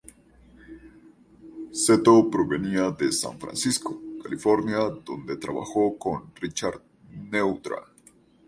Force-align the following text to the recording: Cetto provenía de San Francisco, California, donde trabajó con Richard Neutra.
Cetto 1.75 2.31
provenía 2.31 2.89
de 2.89 3.11
San 3.11 3.39
Francisco, 3.39 4.01
California, 4.23 4.79
donde 5.05 5.37
trabajó 5.37 5.95
con 5.99 6.33
Richard 6.41 6.81
Neutra. 7.11 7.75